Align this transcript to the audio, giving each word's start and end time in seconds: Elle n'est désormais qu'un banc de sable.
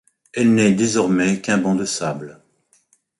Elle 0.33 0.55
n'est 0.55 0.71
désormais 0.71 1.41
qu'un 1.41 1.59
banc 1.59 1.75
de 1.75 1.85
sable. 1.85 2.41